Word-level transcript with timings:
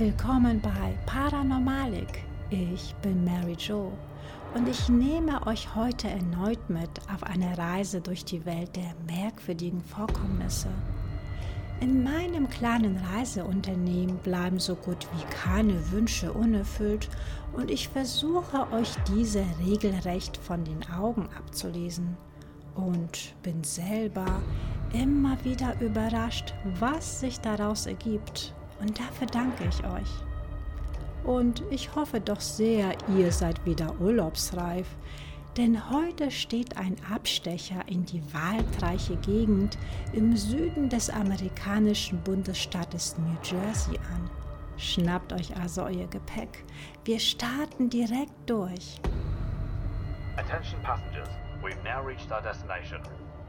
Willkommen 0.00 0.62
bei 0.62 0.96
Paranormalik. 1.04 2.24
Ich 2.48 2.94
bin 3.02 3.22
Mary 3.22 3.54
Jo 3.58 3.92
und 4.54 4.66
ich 4.66 4.88
nehme 4.88 5.46
euch 5.46 5.74
heute 5.74 6.08
erneut 6.08 6.70
mit 6.70 6.88
auf 7.12 7.22
eine 7.22 7.58
Reise 7.58 8.00
durch 8.00 8.24
die 8.24 8.46
Welt 8.46 8.74
der 8.76 8.94
merkwürdigen 9.06 9.82
Vorkommnisse. 9.82 10.70
In 11.82 12.02
meinem 12.02 12.48
kleinen 12.48 12.96
Reiseunternehmen 13.12 14.16
bleiben 14.16 14.58
so 14.58 14.74
gut 14.74 15.06
wie 15.12 15.34
keine 15.34 15.92
Wünsche 15.92 16.32
unerfüllt 16.32 17.10
und 17.52 17.70
ich 17.70 17.90
versuche 17.90 18.72
euch 18.72 18.94
diese 19.14 19.44
regelrecht 19.62 20.38
von 20.38 20.64
den 20.64 20.80
Augen 20.98 21.28
abzulesen 21.36 22.16
und 22.74 23.34
bin 23.42 23.62
selber 23.62 24.40
immer 24.94 25.36
wieder 25.44 25.78
überrascht, 25.82 26.54
was 26.78 27.20
sich 27.20 27.38
daraus 27.40 27.84
ergibt. 27.84 28.54
Und 28.80 28.98
dafür 28.98 29.26
danke 29.26 29.64
ich 29.68 29.84
euch. 29.84 30.10
Und 31.24 31.62
ich 31.70 31.94
hoffe 31.94 32.20
doch 32.20 32.40
sehr, 32.40 32.94
ihr 33.16 33.30
seid 33.30 33.64
wieder 33.66 34.00
urlaubsreif, 34.00 34.86
denn 35.56 35.90
heute 35.90 36.30
steht 36.30 36.76
ein 36.76 36.96
Abstecher 37.12 37.82
in 37.86 38.06
die 38.06 38.22
waldreiche 38.32 39.16
Gegend 39.16 39.76
im 40.12 40.36
Süden 40.36 40.88
des 40.88 41.10
amerikanischen 41.10 42.22
Bundesstaates 42.22 43.18
New 43.18 43.36
Jersey 43.42 43.98
an. 44.14 44.30
Schnappt 44.78 45.32
euch 45.34 45.54
also 45.60 45.82
euer 45.82 46.06
Gepäck. 46.06 46.64
Wir 47.04 47.18
starten 47.18 47.90
direkt 47.90 48.32
durch. 48.46 49.00
Attention 50.36 50.80
passengers, 50.82 51.28
we've 51.62 51.82
now 51.84 52.00
reached 52.02 52.30
our 52.32 52.40
destination. 52.40 53.00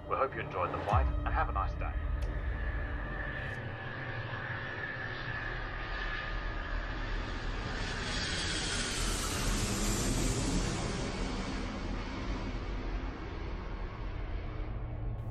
We 0.09 0.17
hope 0.17 0.35
you 0.35 0.41
enjoyed 0.41 0.71
the 0.73 0.89
flight 0.89 1.05
and 1.23 1.33
have 1.33 1.47
a 1.49 1.53
nice 1.53 1.73
day. 1.79 2.10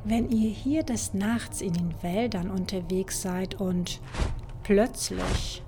Wenn 0.04 0.30
ihr 0.30 0.50
hier 0.50 0.82
des 0.82 1.12
Nachts 1.12 1.60
in 1.60 1.74
den 1.74 1.94
Wäldern 2.02 2.50
unterwegs 2.50 3.20
seid 3.20 3.60
und 3.60 4.00
plötzlich 4.62 5.62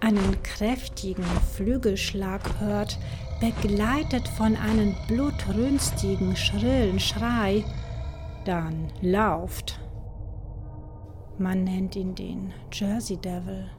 einen 0.00 0.42
kräftigen 0.42 1.24
Flügelschlag 1.54 2.60
hört, 2.60 2.98
begleitet 3.40 4.28
von 4.28 4.56
einem 4.56 4.94
blutrünstigen, 5.06 6.36
schrillen 6.36 7.00
Schrei, 7.00 7.64
dann 8.44 8.92
lauft. 9.00 9.80
Man 11.38 11.64
nennt 11.64 11.96
ihn 11.96 12.14
den 12.14 12.52
Jersey 12.72 13.16
Devil. 13.16 13.70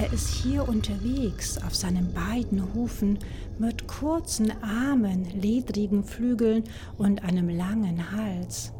Er 0.00 0.12
ist 0.12 0.28
hier 0.28 0.68
unterwegs 0.68 1.58
auf 1.58 1.74
seinen 1.74 2.12
beiden 2.14 2.72
Hufen 2.72 3.18
mit 3.58 3.88
kurzen 3.88 4.52
Armen, 4.62 5.24
ledrigen 5.40 6.04
Flügeln 6.04 6.62
und 6.98 7.24
einem 7.24 7.48
langen 7.48 8.12
Hals. 8.12 8.72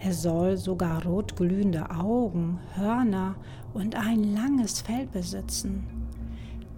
Er 0.00 0.12
soll 0.12 0.56
sogar 0.56 1.04
rotglühende 1.04 1.90
Augen, 1.90 2.58
Hörner 2.74 3.36
und 3.72 3.94
ein 3.94 4.34
langes 4.34 4.80
Fell 4.80 5.06
besitzen. 5.06 5.84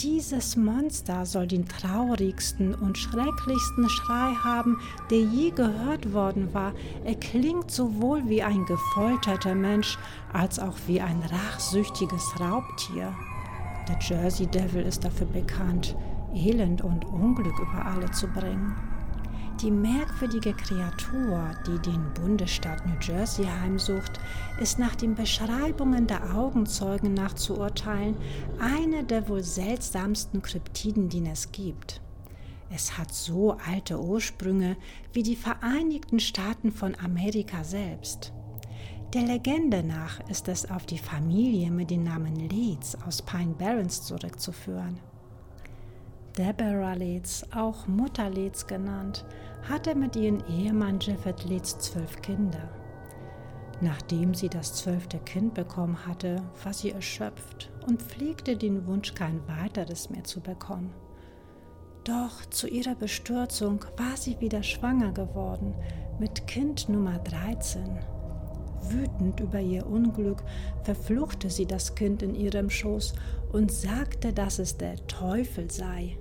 Dieses 0.00 0.56
Monster 0.56 1.24
soll 1.24 1.46
den 1.46 1.66
traurigsten 1.66 2.74
und 2.74 2.98
schrecklichsten 2.98 3.88
Schrei 3.88 4.34
haben, 4.34 4.78
der 5.10 5.22
je 5.22 5.50
gehört 5.52 6.12
worden 6.12 6.52
war. 6.52 6.74
Er 7.06 7.14
klingt 7.14 7.70
sowohl 7.70 8.28
wie 8.28 8.42
ein 8.42 8.66
gefolterter 8.66 9.54
Mensch 9.54 9.96
als 10.34 10.58
auch 10.58 10.76
wie 10.86 11.00
ein 11.00 11.22
rachsüchtiges 11.22 12.38
Raubtier. 12.38 13.14
Der 13.88 13.98
Jersey 14.00 14.46
Devil 14.46 14.82
ist 14.82 15.04
dafür 15.04 15.26
bekannt, 15.28 15.96
Elend 16.34 16.82
und 16.82 17.04
Unglück 17.04 17.58
über 17.58 17.86
alle 17.86 18.10
zu 18.10 18.26
bringen. 18.26 18.74
Die 19.62 19.70
merkwürdige 19.70 20.52
Kreatur, 20.52 21.50
die 21.66 21.78
den 21.90 22.12
Bundesstaat 22.12 22.84
New 22.86 22.98
Jersey 23.00 23.46
heimsucht, 23.46 24.20
ist 24.60 24.78
nach 24.78 24.94
den 24.94 25.14
Beschreibungen 25.14 26.06
der 26.06 26.36
Augenzeugen 26.36 27.14
nach 27.14 27.32
zu 27.32 27.58
urteilen 27.58 28.16
eine 28.60 29.04
der 29.04 29.28
wohl 29.28 29.42
seltsamsten 29.42 30.42
Kryptiden, 30.42 31.08
die 31.08 31.26
es 31.26 31.52
gibt. 31.52 32.02
Es 32.68 32.98
hat 32.98 33.14
so 33.14 33.56
alte 33.66 33.98
Ursprünge 33.98 34.76
wie 35.12 35.22
die 35.22 35.36
Vereinigten 35.36 36.20
Staaten 36.20 36.70
von 36.70 36.94
Amerika 36.96 37.64
selbst. 37.64 38.32
Der 39.14 39.22
Legende 39.22 39.84
nach 39.84 40.18
ist 40.28 40.48
es 40.48 40.68
auf 40.68 40.84
die 40.84 40.98
Familie 40.98 41.70
mit 41.70 41.90
dem 41.90 42.02
Namen 42.02 42.34
Leeds 42.34 42.98
aus 43.06 43.22
Pine 43.22 43.54
Barrens 43.54 44.02
zurückzuführen. 44.02 44.98
Deborah 46.36 46.94
Leeds, 46.94 47.46
auch 47.54 47.86
Mutter 47.86 48.28
Leeds 48.28 48.66
genannt, 48.66 49.24
hatte 49.70 49.94
mit 49.94 50.16
ihrem 50.16 50.42
Ehemann 50.48 50.98
Jeffet 50.98 51.44
Leeds 51.44 51.78
zwölf 51.78 52.20
Kinder. 52.20 52.68
Nachdem 53.80 54.34
sie 54.34 54.48
das 54.48 54.74
zwölfte 54.74 55.18
Kind 55.20 55.54
bekommen 55.54 56.04
hatte, 56.04 56.42
war 56.64 56.72
sie 56.72 56.90
erschöpft 56.90 57.70
und 57.86 58.02
pflegte 58.02 58.56
den 58.56 58.86
Wunsch, 58.86 59.14
kein 59.14 59.40
weiteres 59.46 60.10
mehr 60.10 60.24
zu 60.24 60.40
bekommen. 60.40 60.92
Doch 62.02 62.44
zu 62.46 62.66
ihrer 62.66 62.96
Bestürzung 62.96 63.84
war 63.96 64.16
sie 64.16 64.40
wieder 64.40 64.64
schwanger 64.64 65.12
geworden 65.12 65.74
mit 66.18 66.46
Kind 66.48 66.88
Nummer 66.88 67.18
13 67.18 67.98
Wütend 68.82 69.40
über 69.40 69.60
ihr 69.60 69.86
Unglück 69.86 70.42
verfluchte 70.82 71.50
sie 71.50 71.66
das 71.66 71.94
Kind 71.94 72.22
in 72.22 72.34
ihrem 72.34 72.70
Schoß 72.70 73.14
und 73.52 73.72
sagte, 73.72 74.32
dass 74.32 74.58
es 74.58 74.76
der 74.76 75.06
Teufel 75.06 75.70
sei. 75.70 76.16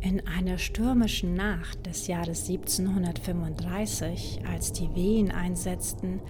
In 0.00 0.26
einer 0.26 0.58
stürmischen 0.58 1.32
Nacht 1.32 1.86
des 1.86 2.08
Jahres 2.08 2.48
1735, 2.48 4.42
als 4.46 4.72
die 4.72 4.94
Wehen 4.94 5.30
einsetzten, 5.30 6.20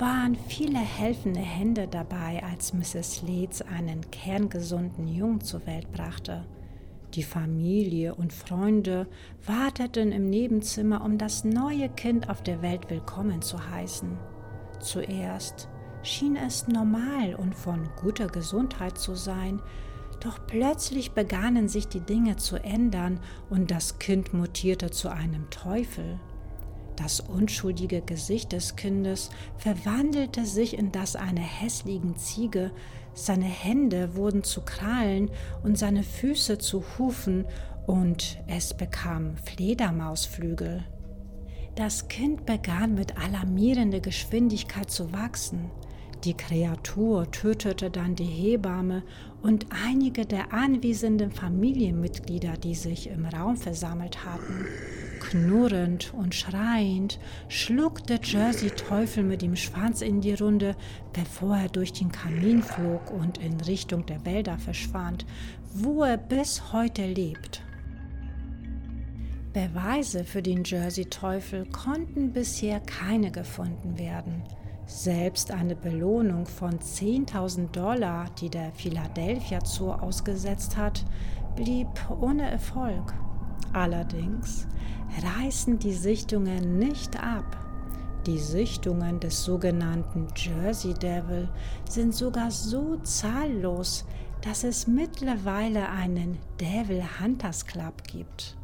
waren 0.00 0.34
viele 0.34 0.80
helfende 0.80 1.38
Hände 1.38 1.86
dabei, 1.86 2.42
als 2.42 2.72
Mrs. 2.72 3.22
Leeds 3.22 3.62
einen 3.62 4.10
kerngesunden 4.10 5.06
Jungen 5.06 5.42
zur 5.42 5.64
Welt 5.66 5.92
brachte. 5.92 6.44
Die 7.14 7.22
Familie 7.22 8.14
und 8.16 8.32
Freunde 8.32 9.06
warteten 9.46 10.10
im 10.10 10.28
Nebenzimmer, 10.30 11.04
um 11.04 11.16
das 11.18 11.44
neue 11.44 11.88
Kind 11.88 12.30
auf 12.30 12.42
der 12.42 12.62
Welt 12.62 12.90
willkommen 12.90 13.42
zu 13.42 13.70
heißen. 13.70 14.16
Zuerst 14.80 15.68
schien 16.02 16.36
es 16.36 16.66
normal 16.66 17.34
und 17.34 17.54
von 17.54 17.88
guter 18.00 18.26
Gesundheit 18.26 18.98
zu 18.98 19.14
sein, 19.14 19.60
doch 20.20 20.38
plötzlich 20.46 21.12
begannen 21.12 21.68
sich 21.68 21.88
die 21.88 22.00
Dinge 22.00 22.36
zu 22.36 22.56
ändern 22.56 23.20
und 23.48 23.70
das 23.70 23.98
Kind 23.98 24.34
mutierte 24.34 24.90
zu 24.90 25.10
einem 25.10 25.48
Teufel. 25.50 26.18
Das 26.96 27.20
unschuldige 27.20 28.02
Gesicht 28.02 28.52
des 28.52 28.76
Kindes 28.76 29.30
verwandelte 29.56 30.44
sich 30.44 30.76
in 30.76 30.92
das 30.92 31.16
einer 31.16 31.40
hässlichen 31.40 32.16
Ziege, 32.16 32.72
seine 33.14 33.46
Hände 33.46 34.14
wurden 34.14 34.44
zu 34.44 34.60
Krallen 34.62 35.30
und 35.62 35.78
seine 35.78 36.02
Füße 36.02 36.58
zu 36.58 36.84
Hufen 36.98 37.46
und 37.86 38.38
es 38.46 38.74
bekam 38.74 39.36
Fledermausflügel. 39.38 40.84
Das 41.80 42.08
Kind 42.08 42.44
begann 42.44 42.94
mit 42.94 43.16
alarmierender 43.16 44.00
Geschwindigkeit 44.00 44.90
zu 44.90 45.14
wachsen. 45.14 45.70
Die 46.24 46.34
Kreatur 46.34 47.30
tötete 47.30 47.88
dann 47.88 48.14
die 48.14 48.26
Hebamme 48.26 49.02
und 49.40 49.64
einige 49.86 50.26
der 50.26 50.52
anwesenden 50.52 51.30
Familienmitglieder, 51.30 52.58
die 52.58 52.74
sich 52.74 53.08
im 53.08 53.24
Raum 53.24 53.56
versammelt 53.56 54.26
hatten. 54.26 54.66
Knurrend 55.20 56.12
und 56.12 56.34
schreiend 56.34 57.18
schluckte 57.48 58.20
Jersey 58.22 58.68
Teufel 58.68 59.24
mit 59.24 59.40
dem 59.40 59.56
Schwanz 59.56 60.02
in 60.02 60.20
die 60.20 60.34
Runde, 60.34 60.76
bevor 61.14 61.56
er 61.56 61.68
durch 61.70 61.94
den 61.94 62.12
Kamin 62.12 62.62
flog 62.62 63.10
und 63.10 63.38
in 63.38 63.58
Richtung 63.58 64.04
der 64.04 64.26
Wälder 64.26 64.58
verschwand, 64.58 65.24
wo 65.72 66.02
er 66.02 66.18
bis 66.18 66.74
heute 66.74 67.06
lebt. 67.06 67.62
Beweise 69.52 70.22
für 70.22 70.42
den 70.42 70.62
Jersey-Teufel 70.62 71.66
konnten 71.66 72.32
bisher 72.32 72.78
keine 72.78 73.32
gefunden 73.32 73.98
werden. 73.98 74.44
Selbst 74.86 75.50
eine 75.50 75.74
Belohnung 75.74 76.46
von 76.46 76.78
10.000 76.78 77.72
Dollar, 77.72 78.26
die 78.40 78.48
der 78.48 78.70
Philadelphia 78.72 79.64
Zoo 79.64 79.90
ausgesetzt 79.90 80.76
hat, 80.76 81.04
blieb 81.56 81.88
ohne 82.20 82.48
Erfolg. 82.48 83.12
Allerdings 83.72 84.68
reißen 85.36 85.80
die 85.80 85.94
Sichtungen 85.94 86.78
nicht 86.78 87.20
ab. 87.20 87.56
Die 88.26 88.38
Sichtungen 88.38 89.18
des 89.18 89.42
sogenannten 89.42 90.28
Jersey 90.36 90.94
Devil 90.94 91.48
sind 91.88 92.14
sogar 92.14 92.52
so 92.52 92.98
zahllos, 92.98 94.04
dass 94.42 94.62
es 94.62 94.86
mittlerweile 94.86 95.88
einen 95.88 96.38
Devil 96.60 97.02
Hunters 97.20 97.66
Club 97.66 98.04
gibt. 98.04 98.59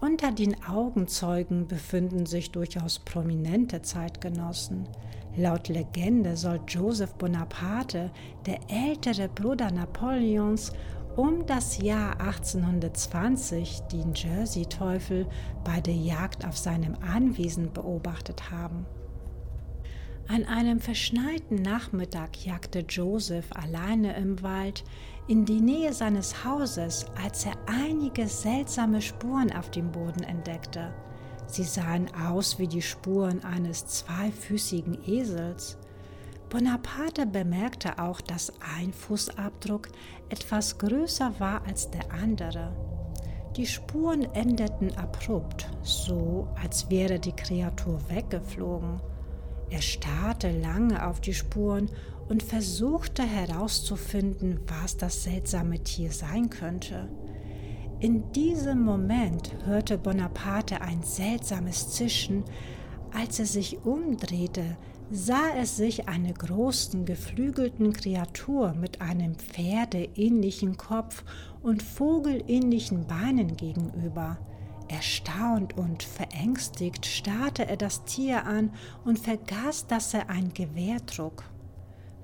Unter 0.00 0.30
den 0.30 0.62
Augenzeugen 0.62 1.66
befinden 1.66 2.24
sich 2.24 2.52
durchaus 2.52 3.00
prominente 3.00 3.82
Zeitgenossen. 3.82 4.88
Laut 5.36 5.66
Legende 5.68 6.36
soll 6.36 6.60
Joseph 6.68 7.14
Bonaparte, 7.14 8.12
der 8.46 8.60
ältere 8.68 9.28
Bruder 9.28 9.72
Napoleons, 9.72 10.72
um 11.16 11.44
das 11.46 11.78
Jahr 11.78 12.20
1820 12.20 13.80
den 13.92 14.14
Jersey-Teufel 14.14 15.26
bei 15.64 15.80
der 15.80 15.96
Jagd 15.96 16.46
auf 16.46 16.56
seinem 16.56 16.94
Anwesen 17.00 17.72
beobachtet 17.72 18.52
haben. 18.52 18.86
An 20.30 20.44
einem 20.44 20.78
verschneiten 20.78 21.62
Nachmittag 21.62 22.44
jagte 22.44 22.80
Joseph 22.80 23.50
alleine 23.52 24.14
im 24.16 24.42
Wald 24.42 24.84
in 25.26 25.46
die 25.46 25.62
Nähe 25.62 25.94
seines 25.94 26.44
Hauses, 26.44 27.06
als 27.24 27.46
er 27.46 27.54
einige 27.66 28.28
seltsame 28.28 29.00
Spuren 29.00 29.50
auf 29.50 29.70
dem 29.70 29.90
Boden 29.90 30.24
entdeckte. 30.24 30.92
Sie 31.46 31.64
sahen 31.64 32.10
aus 32.14 32.58
wie 32.58 32.68
die 32.68 32.82
Spuren 32.82 33.42
eines 33.42 33.86
zweifüßigen 33.86 34.98
Esels. 35.08 35.78
Bonaparte 36.50 37.24
bemerkte 37.24 37.98
auch, 37.98 38.20
dass 38.20 38.52
ein 38.76 38.92
Fußabdruck 38.92 39.88
etwas 40.28 40.76
größer 40.76 41.40
war 41.40 41.66
als 41.66 41.90
der 41.90 42.12
andere. 42.12 42.76
Die 43.56 43.66
Spuren 43.66 44.24
endeten 44.34 44.94
abrupt, 44.98 45.70
so 45.82 46.48
als 46.62 46.90
wäre 46.90 47.18
die 47.18 47.34
Kreatur 47.34 47.98
weggeflogen. 48.10 49.00
Er 49.70 49.82
starrte 49.82 50.50
lange 50.50 51.06
auf 51.06 51.20
die 51.20 51.34
Spuren 51.34 51.90
und 52.28 52.42
versuchte 52.42 53.22
herauszufinden, 53.22 54.60
was 54.66 54.96
das 54.96 55.24
seltsame 55.24 55.78
Tier 55.80 56.12
sein 56.12 56.50
könnte. 56.50 57.08
In 58.00 58.30
diesem 58.32 58.82
Moment 58.82 59.56
hörte 59.64 59.98
Bonaparte 59.98 60.80
ein 60.80 61.02
seltsames 61.02 61.90
Zischen. 61.90 62.44
Als 63.12 63.38
er 63.40 63.46
sich 63.46 63.84
umdrehte, 63.84 64.76
sah 65.10 65.48
er 65.56 65.66
sich 65.66 66.08
einer 66.08 66.32
großen, 66.32 67.04
geflügelten 67.06 67.92
Kreatur 67.92 68.74
mit 68.74 69.00
einem 69.00 69.34
pferdeähnlichen 69.34 70.76
Kopf 70.76 71.24
und 71.62 71.82
vogelähnlichen 71.82 73.06
Beinen 73.06 73.56
gegenüber. 73.56 74.38
Erstaunt 74.88 75.76
und 75.76 76.02
verängstigt 76.02 77.06
starrte 77.06 77.68
er 77.68 77.76
das 77.76 78.04
Tier 78.04 78.46
an 78.46 78.72
und 79.04 79.18
vergaß, 79.18 79.86
dass 79.86 80.14
er 80.14 80.30
ein 80.30 80.52
Gewehr 80.54 81.04
trug. 81.06 81.44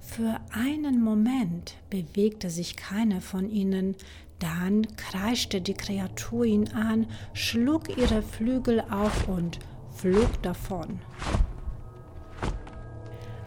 Für 0.00 0.40
einen 0.50 1.02
Moment 1.02 1.76
bewegte 1.90 2.50
sich 2.50 2.76
keiner 2.76 3.20
von 3.20 3.48
ihnen, 3.48 3.96
dann 4.38 4.86
kreischte 4.96 5.60
die 5.60 5.74
Kreatur 5.74 6.44
ihn 6.44 6.68
an, 6.72 7.06
schlug 7.32 7.96
ihre 7.96 8.22
Flügel 8.22 8.80
auf 8.90 9.28
und 9.28 9.58
flog 9.90 10.42
davon. 10.42 11.00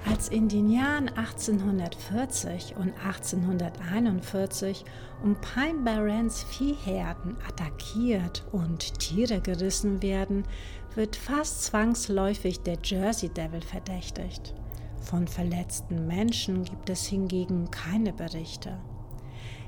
Als 0.09 0.29
in 0.29 0.47
den 0.47 0.69
Jahren 0.69 1.09
1840 1.09 2.77
und 2.77 2.93
1841 3.05 4.85
um 5.21 5.35
Pine 5.35 5.83
Barrens 5.83 6.43
Viehherden 6.43 7.35
attackiert 7.45 8.45
und 8.53 8.99
Tiere 8.99 9.41
gerissen 9.41 10.01
werden, 10.01 10.43
wird 10.95 11.17
fast 11.17 11.63
zwangsläufig 11.63 12.61
der 12.61 12.77
Jersey 12.83 13.29
Devil 13.29 13.61
verdächtigt. 13.61 14.53
Von 15.01 15.27
verletzten 15.27 16.07
Menschen 16.07 16.63
gibt 16.63 16.89
es 16.89 17.05
hingegen 17.05 17.69
keine 17.69 18.13
Berichte. 18.13 18.79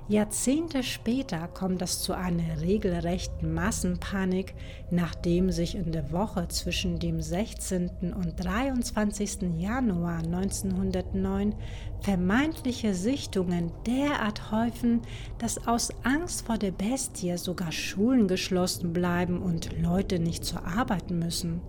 Jahrzehnte 0.09 0.81
später 0.81 1.47
kommt 1.49 1.83
es 1.83 2.01
zu 2.01 2.13
einer 2.13 2.61
regelrechten 2.61 3.53
Massenpanik, 3.53 4.55
nachdem 4.89 5.51
sich 5.51 5.75
in 5.75 5.91
der 5.91 6.11
Woche 6.11 6.47
zwischen 6.47 6.97
dem 6.97 7.21
16. 7.21 7.91
und 8.15 8.43
23. 8.43 9.59
Januar 9.59 10.17
1909 10.17 11.53
vermeintliche 12.01 12.95
Sichtungen 12.95 13.71
derart 13.85 14.51
häufen, 14.51 15.03
dass 15.37 15.67
aus 15.67 15.89
Angst 16.01 16.47
vor 16.47 16.57
der 16.57 16.71
Bestie 16.71 17.37
sogar 17.37 17.71
Schulen 17.71 18.27
geschlossen 18.27 18.93
bleiben 18.93 19.39
und 19.43 19.79
Leute 19.79 20.17
nicht 20.17 20.43
zur 20.43 20.65
Arbeit 20.65 21.11
müssen. 21.11 21.61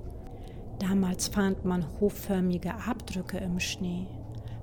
Damals 0.79 1.29
fand 1.29 1.67
man 1.67 1.85
hofförmige 2.01 2.73
Abdrücke 2.87 3.37
im 3.37 3.61
Schnee. 3.61 4.07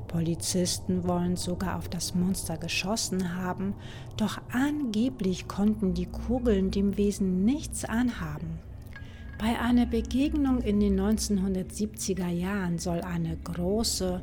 Polizisten 0.08 1.08
wollen 1.08 1.36
sogar 1.36 1.78
auf 1.78 1.90
das 1.90 2.16
Monster 2.16 2.58
geschossen 2.58 3.36
haben, 3.36 3.76
doch 4.18 4.40
angeblich 4.52 5.48
konnten 5.48 5.94
die 5.94 6.06
Kugeln 6.06 6.72
dem 6.72 6.98
Wesen 6.98 7.44
nichts 7.46 7.86
anhaben. 7.86 8.60
Bei 9.40 9.60
einer 9.60 9.86
Begegnung 9.86 10.62
in 10.62 10.80
den 10.80 11.00
1970er 11.00 12.28
Jahren 12.28 12.80
soll 12.80 13.02
eine 13.02 13.38
große, 13.38 14.22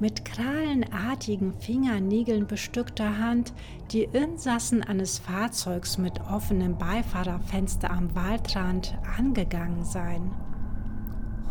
mit 0.00 0.24
krallenartigen 0.24 1.54
Fingernägeln 1.54 2.48
bestückte 2.48 3.18
Hand 3.18 3.52
die 3.92 4.02
Insassen 4.02 4.82
eines 4.82 5.20
Fahrzeugs 5.20 5.98
mit 5.98 6.20
offenem 6.20 6.76
Beifahrerfenster 6.78 7.90
am 7.92 8.12
Waldrand 8.16 8.98
angegangen 9.16 9.84
sein. 9.84 10.32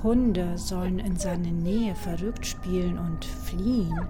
Hunde 0.05 0.55
sollen 0.59 0.99
in 0.99 1.17
seine 1.17 1.51
Nähe 1.51 1.95
verrückt 1.95 2.45
spielen 2.45 2.99
und 2.99 3.25
fliehen. 3.25 4.07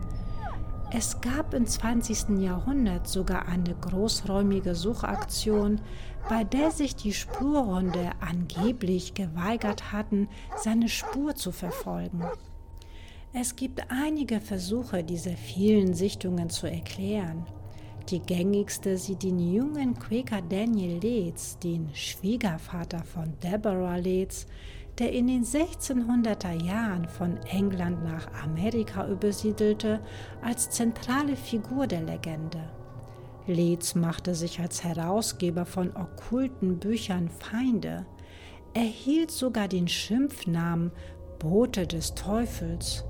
Es 0.91 1.21
gab 1.21 1.53
im 1.53 1.65
20. 1.65 2.37
Jahrhundert 2.41 3.07
sogar 3.07 3.47
eine 3.47 3.73
großräumige 3.75 4.75
Suchaktion, 4.75 5.79
bei 6.27 6.43
der 6.43 6.71
sich 6.71 6.97
die 6.97 7.13
Spurhunde 7.13 8.11
angeblich 8.19 9.13
geweigert 9.13 9.93
hatten, 9.93 10.27
seine 10.57 10.89
Spur 10.89 11.35
zu 11.35 11.53
verfolgen. 11.53 12.25
Es 13.31 13.55
gibt 13.55 13.89
einige 13.89 14.41
Versuche, 14.41 15.01
diese 15.01 15.37
vielen 15.37 15.93
Sichtungen 15.93 16.49
zu 16.49 16.69
erklären. 16.69 17.45
Die 18.09 18.19
gängigste 18.19 18.97
sieht 18.97 19.23
den 19.23 19.39
jungen 19.39 19.97
Quaker 19.97 20.41
Daniel 20.41 20.99
Leeds, 20.99 21.57
den 21.59 21.89
Schwiegervater 21.93 23.03
von 23.05 23.33
Deborah 23.41 23.95
Leeds, 23.95 24.45
der 24.99 25.11
in 25.11 25.27
den 25.27 25.43
1600er 25.43 26.53
Jahren 26.63 27.07
von 27.07 27.37
England 27.49 28.03
nach 28.03 28.27
Amerika 28.43 29.07
übersiedelte, 29.07 29.99
als 30.41 30.69
zentrale 30.69 31.35
Figur 31.35 31.87
der 31.87 32.01
Legende. 32.01 32.63
Leeds 33.47 33.95
machte 33.95 34.33
sich 34.33 34.59
als 34.59 34.83
Herausgeber 34.83 35.65
von 35.65 35.95
okkulten 35.95 36.79
Büchern 36.79 37.29
Feinde, 37.29 38.05
erhielt 38.73 39.31
sogar 39.31 39.67
den 39.67 39.87
Schimpfnamen 39.87 40.91
Bote 41.39 41.85
des 41.85 42.15
Teufels. 42.15 43.03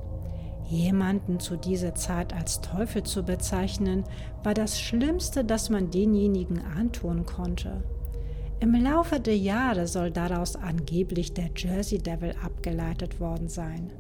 Jemanden 0.67 1.39
zu 1.39 1.57
dieser 1.57 1.93
Zeit 1.93 2.33
als 2.33 2.59
Teufel 2.61 3.03
zu 3.03 3.23
bezeichnen, 3.23 4.03
war 4.43 4.55
das 4.55 4.81
Schlimmste, 4.81 5.45
das 5.45 5.69
man 5.69 5.91
denjenigen 5.91 6.59
antun 6.59 7.25
konnte. 7.25 7.83
Im 8.61 8.73
Laufe 8.73 9.19
der 9.19 9.37
Jahre 9.37 9.85
soll 9.85 10.11
daraus 10.11 10.55
angeblich 10.55 11.33
der 11.33 11.49
Jersey 11.55 11.99
Devil 11.99 12.33
abgeleitet 12.41 13.19
worden 13.19 13.49
sein. 13.49 13.91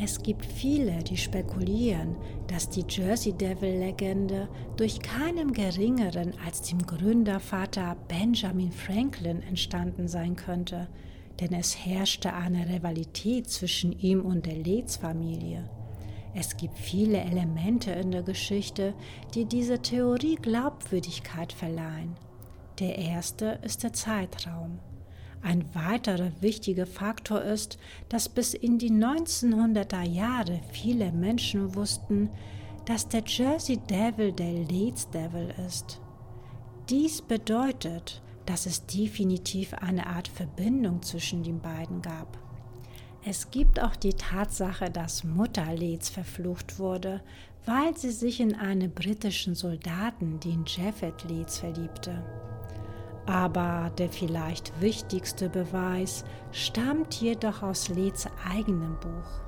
Es 0.00 0.22
gibt 0.22 0.44
viele, 0.44 1.02
die 1.04 1.16
spekulieren, 1.16 2.16
dass 2.46 2.68
die 2.70 2.84
Jersey 2.88 3.32
Devil-Legende 3.32 4.48
durch 4.76 5.00
keinem 5.00 5.52
geringeren 5.52 6.34
als 6.44 6.62
dem 6.62 6.84
Gründervater 6.86 7.96
Benjamin 8.08 8.72
Franklin 8.72 9.42
entstanden 9.42 10.06
sein 10.06 10.36
könnte, 10.36 10.88
denn 11.40 11.52
es 11.52 11.76
herrschte 11.76 12.32
eine 12.32 12.68
Rivalität 12.68 13.48
zwischen 13.48 13.92
ihm 13.92 14.22
und 14.22 14.46
der 14.46 14.56
Leeds-Familie. 14.56 15.68
Es 16.34 16.56
gibt 16.56 16.78
viele 16.78 17.18
Elemente 17.18 17.92
in 17.92 18.10
der 18.10 18.22
Geschichte, 18.22 18.94
die 19.34 19.46
dieser 19.46 19.82
Theorie 19.82 20.36
Glaubwürdigkeit 20.36 21.52
verleihen. 21.52 22.16
Der 22.78 22.96
erste 22.96 23.58
ist 23.62 23.82
der 23.82 23.92
Zeitraum. 23.92 24.78
Ein 25.42 25.64
weiterer 25.74 26.30
wichtiger 26.40 26.86
Faktor 26.86 27.42
ist, 27.42 27.78
dass 28.08 28.28
bis 28.28 28.54
in 28.54 28.78
die 28.78 28.90
1900er 28.90 30.02
Jahre 30.02 30.60
viele 30.70 31.10
Menschen 31.10 31.74
wussten, 31.74 32.30
dass 32.84 33.08
der 33.08 33.22
Jersey 33.26 33.78
Devil 33.78 34.32
der 34.32 34.52
Leeds 34.52 35.10
Devil 35.10 35.52
ist. 35.66 36.00
Dies 36.88 37.20
bedeutet, 37.20 38.22
dass 38.46 38.66
es 38.66 38.86
definitiv 38.86 39.74
eine 39.74 40.06
Art 40.06 40.28
Verbindung 40.28 41.02
zwischen 41.02 41.42
den 41.42 41.60
beiden 41.60 42.00
gab. 42.00 42.38
Es 43.24 43.50
gibt 43.50 43.80
auch 43.82 43.96
die 43.96 44.14
Tatsache, 44.14 44.90
dass 44.90 45.24
Mutter 45.24 45.74
Leeds 45.74 46.08
verflucht 46.08 46.78
wurde, 46.78 47.20
weil 47.66 47.96
sie 47.96 48.12
sich 48.12 48.40
in 48.40 48.54
einen 48.54 48.94
britischen 48.94 49.54
Soldaten, 49.54 50.40
den 50.40 50.64
Jeffet 50.66 51.24
Leeds, 51.24 51.58
verliebte. 51.58 52.24
Aber 53.28 53.90
der 53.98 54.08
vielleicht 54.08 54.80
wichtigste 54.80 55.50
Beweis 55.50 56.24
stammt 56.50 57.20
jedoch 57.20 57.62
aus 57.62 57.90
Leeds 57.90 58.26
eigenem 58.50 58.98
Buch. 59.00 59.42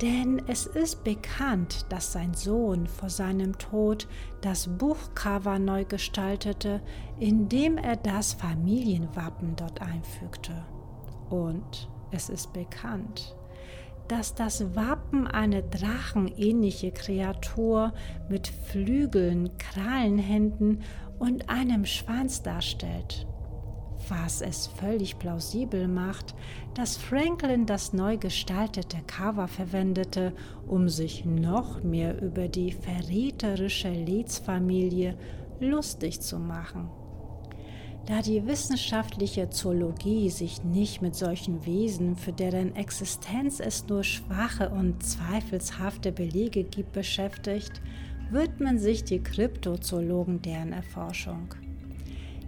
Denn 0.00 0.40
es 0.46 0.66
ist 0.66 1.04
bekannt, 1.04 1.84
dass 1.90 2.12
sein 2.12 2.32
Sohn 2.32 2.86
vor 2.86 3.10
seinem 3.10 3.58
Tod 3.58 4.08
das 4.40 4.66
Buchcover 4.78 5.58
neu 5.58 5.84
gestaltete, 5.84 6.80
indem 7.20 7.76
er 7.76 7.96
das 7.96 8.32
Familienwappen 8.32 9.56
dort 9.56 9.82
einfügte. 9.82 10.64
Und 11.28 11.90
es 12.12 12.30
ist 12.30 12.54
bekannt, 12.54 13.36
dass 14.08 14.34
das 14.34 14.74
Wappen 14.74 15.26
eine 15.26 15.62
drachenähnliche 15.62 16.92
Kreatur 16.92 17.92
mit 18.30 18.46
Flügeln, 18.46 19.50
Krallenhänden 19.58 20.82
und 21.18 21.48
einem 21.48 21.84
Schwanz 21.84 22.42
darstellt 22.42 23.26
was 24.08 24.40
es 24.40 24.66
völlig 24.66 25.18
plausibel 25.18 25.88
macht, 25.88 26.34
dass 26.74 26.96
Franklin 26.96 27.66
das 27.66 27.92
neu 27.92 28.16
gestaltete 28.16 28.98
Cover 29.06 29.48
verwendete, 29.48 30.32
um 30.66 30.88
sich 30.88 31.24
noch 31.24 31.82
mehr 31.82 32.20
über 32.20 32.48
die 32.48 32.72
verräterische 32.72 33.90
Leeds-Familie 33.90 35.16
lustig 35.60 36.20
zu 36.20 36.38
machen. 36.38 36.88
Da 38.06 38.22
die 38.22 38.46
wissenschaftliche 38.46 39.50
Zoologie 39.50 40.30
sich 40.30 40.62
nicht 40.62 41.02
mit 41.02 41.16
solchen 41.16 41.66
Wesen, 41.66 42.14
für 42.14 42.32
deren 42.32 42.76
Existenz 42.76 43.58
es 43.58 43.88
nur 43.88 44.04
schwache 44.04 44.70
und 44.70 45.02
zweifelshafte 45.02 46.12
Belege 46.12 46.62
gibt, 46.62 46.92
beschäftigt, 46.92 47.82
widmen 48.30 48.78
sich 48.78 49.04
die 49.04 49.22
Kryptozoologen 49.22 50.42
deren 50.42 50.72
Erforschung. 50.72 51.54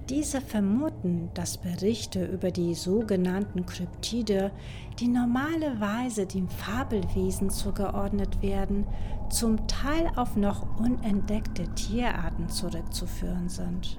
Diese 0.09 0.41
vermuten, 0.41 1.29
dass 1.35 1.59
Berichte 1.59 2.25
über 2.25 2.51
die 2.51 2.75
sogenannten 2.75 3.67
Kryptide, 3.67 4.53
die 4.99 5.09
normalerweise 5.09 6.25
dem 6.25 6.49
Fabelwesen 6.49 7.51
zugeordnet 7.51 8.41
werden, 8.41 8.87
zum 9.29 9.67
Teil 9.67 10.11
auf 10.17 10.35
noch 10.35 10.79
unentdeckte 10.79 11.65
Tierarten 11.75 12.49
zurückzuführen 12.49 13.51
sind. 13.51 13.99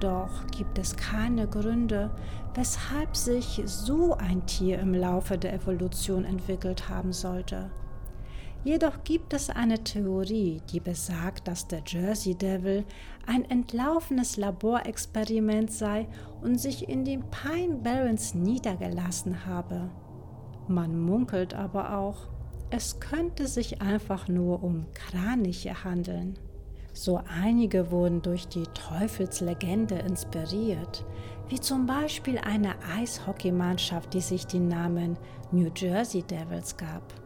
Doch 0.00 0.46
gibt 0.48 0.78
es 0.78 0.94
keine 0.96 1.46
Gründe, 1.48 2.10
weshalb 2.54 3.16
sich 3.16 3.62
so 3.64 4.14
ein 4.14 4.44
Tier 4.44 4.78
im 4.78 4.92
Laufe 4.92 5.38
der 5.38 5.54
Evolution 5.54 6.24
entwickelt 6.24 6.90
haben 6.90 7.14
sollte. 7.14 7.70
Jedoch 8.66 9.04
gibt 9.04 9.32
es 9.32 9.48
eine 9.48 9.84
Theorie, 9.84 10.60
die 10.72 10.80
besagt, 10.80 11.46
dass 11.46 11.68
der 11.68 11.84
Jersey 11.86 12.34
Devil 12.34 12.84
ein 13.24 13.48
entlaufenes 13.48 14.36
Laborexperiment 14.38 15.70
sei 15.70 16.08
und 16.42 16.60
sich 16.60 16.88
in 16.88 17.04
den 17.04 17.22
Pine 17.30 17.76
Barrens 17.76 18.34
niedergelassen 18.34 19.46
habe. 19.46 19.88
Man 20.66 20.98
munkelt 20.98 21.54
aber 21.54 21.96
auch, 21.96 22.26
es 22.70 22.98
könnte 22.98 23.46
sich 23.46 23.80
einfach 23.82 24.26
nur 24.26 24.64
um 24.64 24.86
Kraniche 24.94 25.84
handeln. 25.84 26.36
So 26.92 27.20
einige 27.40 27.92
wurden 27.92 28.20
durch 28.20 28.48
die 28.48 28.66
Teufelslegende 28.74 29.94
inspiriert, 29.94 31.06
wie 31.48 31.60
zum 31.60 31.86
Beispiel 31.86 32.38
eine 32.38 32.74
Eishockeymannschaft, 32.98 34.12
die 34.12 34.20
sich 34.20 34.44
den 34.44 34.66
Namen 34.66 35.16
New 35.52 35.70
Jersey 35.72 36.24
Devils 36.24 36.76
gab. 36.76 37.25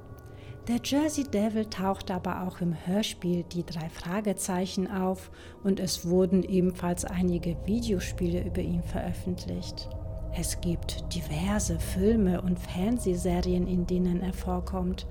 Der 0.68 0.78
Jersey 0.84 1.24
Devil 1.24 1.64
taucht 1.66 2.10
aber 2.10 2.46
auch 2.46 2.60
im 2.60 2.74
Hörspiel 2.86 3.44
Die 3.44 3.64
drei 3.64 3.88
Fragezeichen 3.88 4.90
auf 4.90 5.30
und 5.64 5.80
es 5.80 6.06
wurden 6.06 6.42
ebenfalls 6.42 7.04
einige 7.04 7.56
Videospiele 7.66 8.44
über 8.44 8.60
ihn 8.60 8.82
veröffentlicht. 8.82 9.88
Es 10.36 10.60
gibt 10.60 11.12
diverse 11.14 11.80
Filme 11.80 12.40
und 12.42 12.58
Fernsehserien, 12.58 13.66
in 13.66 13.86
denen 13.86 14.22
er 14.22 14.32
vorkommt. 14.32 15.06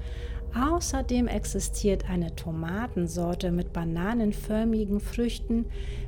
Außerdem 0.56 1.28
existiert 1.28 2.10
eine 2.10 2.36
Tomatensorte 2.36 3.52
mit 3.52 3.74
bananenförmigen 3.74 5.00
Früchten 5.00 5.66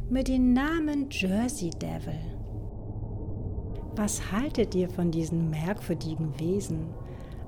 mit 0.09 0.27
dem 0.27 0.53
Namen 0.53 1.09
Jersey 1.11 1.71
Devil. 1.71 2.19
Was 3.95 4.31
haltet 4.31 4.73
ihr 4.73 4.89
von 4.89 5.11
diesen 5.11 5.49
merkwürdigen 5.49 6.39
Wesen? 6.39 6.87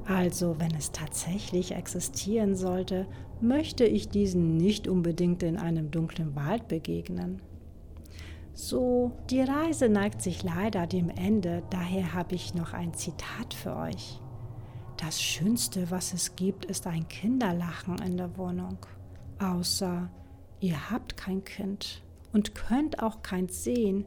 Also, 0.06 0.60
wenn 0.60 0.76
es 0.76 0.92
tatsächlich 0.92 1.74
existieren 1.74 2.56
sollte, 2.56 3.08
möchte 3.40 3.86
ich 3.86 4.10
diesen 4.10 4.58
nicht 4.58 4.88
unbedingt 4.88 5.44
in 5.44 5.58
einem 5.58 5.92
dunklen 5.92 6.36
Wald 6.36 6.68
begegnen. 6.68 7.42
So, 8.54 9.12
die 9.30 9.42
Reise 9.42 9.90
neigt 9.90 10.22
sich 10.22 10.44
leider 10.44 10.86
dem 10.86 11.10
Ende, 11.10 11.64
daher 11.70 12.14
habe 12.14 12.36
ich 12.36 12.54
noch 12.54 12.74
ein 12.74 12.94
Zitat 12.94 13.54
für 13.54 13.76
euch. 13.76 14.20
Das 14.98 15.22
Schönste, 15.22 15.90
was 15.90 16.14
es 16.14 16.36
gibt, 16.36 16.66
ist 16.66 16.86
ein 16.86 17.08
Kinderlachen 17.08 17.98
in 18.00 18.16
der 18.16 18.38
Wohnung. 18.38 18.78
Außer 19.40 20.10
ihr 20.60 20.92
habt 20.92 21.18
kein 21.18 21.44
Kind 21.44 22.04
und 22.32 22.54
könnt 22.54 23.02
auch 23.02 23.24
keins 23.24 23.64
sehen, 23.64 24.06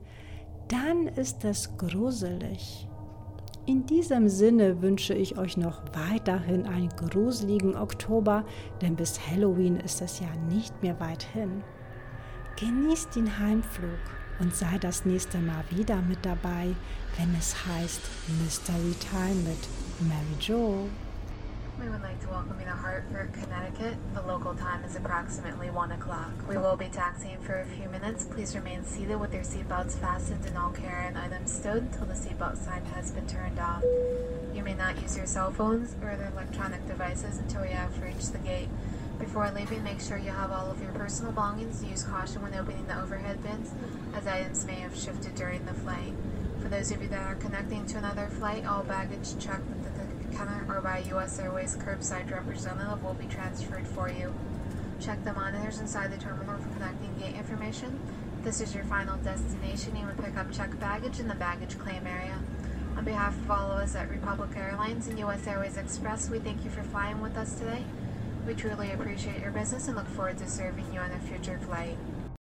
dann 0.69 1.09
ist 1.09 1.45
es 1.45 1.77
gruselig. 1.77 2.89
In 3.69 3.85
diesem 3.85 4.29
Sinne 4.29 4.81
wünsche 4.81 5.13
ich 5.13 5.39
euch 5.39 5.57
noch 5.57 5.83
weiterhin 5.93 6.67
einen 6.67 6.89
gruseligen 6.91 7.75
Oktober, 7.75 8.45
denn 8.81 8.95
bis 8.95 9.19
Halloween 9.29 9.81
ist 9.81 10.01
es 10.01 10.21
ja 10.21 10.29
nicht 10.49 10.85
mehr 10.85 11.01
weit 11.01 11.25
hin. 11.25 11.65
Genießt 12.61 13.17
den 13.17 13.41
Heimflug 13.41 13.99
und 14.39 14.55
sei 14.55 14.79
das 14.79 15.05
nächste 15.05 15.39
Mal 15.39 15.65
wieder 15.71 16.01
mit 16.03 16.25
dabei, 16.25 16.77
wenn 17.19 17.35
es 17.37 17.57
heißt 17.67 18.03
Mystery 18.41 18.95
Time 19.01 19.43
mit 19.43 20.09
Mary 20.09 20.37
Jo. 20.41 20.89
We 22.37 22.43
like 22.43 22.67
to 22.67 22.73
Hartford, 22.73 23.33
Connecticut. 23.33 23.97
The 24.13 24.21
local 24.21 24.55
time 24.55 24.85
is 24.85 24.95
approximately 24.95 25.71
1 25.71 25.93
o'clock. 25.93 26.33
We 26.47 26.59
will 26.59 26.77
be 26.77 26.89
taxiing 26.89 27.39
for 27.41 27.61
a 27.61 27.65
few 27.65 27.89
minutes. 27.89 28.25
Please 28.25 28.55
remain 28.55 28.85
seated 28.85 29.17
with 29.17 29.33
your 29.33 29.43
seatbelts 29.43 29.99
fastened 29.99 30.45
and 30.45 30.59
all 30.59 30.71
carry-on 30.71 31.17
items 31.17 31.51
stowed 31.51 31.85
until 31.85 32.05
the 32.05 32.13
seatbelt 32.13 32.59
sign 32.59 32.85
has 32.95 33.11
been 33.11 33.27
turned 33.27 33.59
off. 33.59 33.83
You 34.55 34.63
may 34.63 34.75
not 34.75 35.01
use 35.01 35.17
your 35.17 35.25
cell 35.27 35.51
phones 35.51 35.97
or 36.03 36.11
other 36.11 36.31
electronic 36.31 36.87
devices 36.87 37.39
until 37.39 37.65
you 37.65 37.73
have 37.73 38.03
reached 38.03 38.33
the 38.33 38.39
gate. 38.39 38.69
Before 39.19 39.51
leaving, 39.51 39.83
make 39.83 40.03
sure 40.03 40.19
you 40.19 40.31
have 40.31 40.53
all 40.53 40.71
of 40.71 40.83
your 40.83 40.93
personal 40.93 41.33
belongings. 41.33 41.83
Use 41.83 42.03
caution 42.03 42.43
when 42.43 42.55
opening 42.55 42.87
the 42.87 43.01
overhead 43.01 43.43
bins, 43.43 43.73
as 44.15 44.27
items 44.27 44.67
may 44.67 44.81
have 44.81 44.95
shifted 44.95 45.35
during 45.37 45.65
the 45.65 45.73
flight. 45.73 46.13
For 46.67 46.71
those 46.71 46.91
of 46.91 47.01
you 47.01 47.07
that 47.11 47.23
are 47.25 47.37
connecting 47.37 47.87
to 47.87 47.99
another 47.99 48.27
flight, 48.27 48.67
all 48.67 48.83
baggage 48.83 49.39
checked 49.39 49.71
at 49.87 50.31
the 50.31 50.37
counter 50.37 50.67
or 50.69 50.81
by 50.81 50.99
U.S. 51.11 51.39
Airways 51.39 51.77
curbside 51.77 52.29
representative 52.29 53.05
will 53.05 53.15
be 53.15 53.27
transferred 53.27 53.87
for 53.87 54.11
you. 54.11 54.35
Check 54.99 55.23
the 55.23 55.33
monitors 55.33 55.79
inside 55.79 56.13
the 56.13 56.17
terminal 56.17 56.59
for 56.59 56.69
connecting 56.71 57.15
gate 57.21 57.37
information. 57.37 58.01
This 58.43 58.61
is 58.61 58.75
your 58.75 58.83
final 58.83 59.17
destination. 59.19 59.95
You 59.95 60.07
will 60.07 60.21
pick 60.21 60.37
up 60.37 60.51
checked 60.51 60.81
baggage 60.81 61.21
in 61.21 61.29
the 61.29 61.37
baggage 61.37 61.79
claim 61.79 62.05
area. 62.05 62.37
On 62.97 63.05
behalf 63.05 63.37
of 63.37 63.49
all 63.49 63.71
of 63.71 63.79
us 63.79 63.95
at 63.95 64.11
Republic 64.11 64.51
Airlines 64.57 65.07
and 65.07 65.21
U.S. 65.21 65.47
Airways 65.47 65.77
Express, 65.77 66.29
we 66.29 66.41
thank 66.41 66.65
you 66.65 66.71
for 66.71 66.83
flying 66.83 67.21
with 67.21 67.37
us 67.37 67.55
today. 67.55 67.85
We 68.45 68.55
truly 68.55 68.91
appreciate 68.91 69.41
your 69.41 69.53
business 69.53 69.87
and 69.87 69.97
look 69.97 70.09
forward 70.09 70.39
to 70.39 70.51
serving 70.51 70.93
you 70.93 70.99
on 70.99 71.13
a 71.13 71.19
future 71.21 71.61
flight. 71.61 71.97